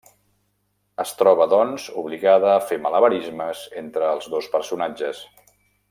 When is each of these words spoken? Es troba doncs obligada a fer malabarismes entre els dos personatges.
Es 1.03 1.11
troba 1.19 1.47
doncs 1.51 1.85
obligada 2.03 2.49
a 2.53 2.63
fer 2.71 2.79
malabarismes 2.87 3.63
entre 3.85 4.09
els 4.15 4.31
dos 4.37 4.49
personatges. 4.57 5.23